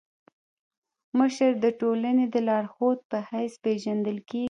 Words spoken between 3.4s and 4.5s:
پيژندل کيږي.